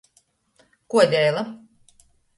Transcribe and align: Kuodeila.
Kuodeila. 0.89 1.43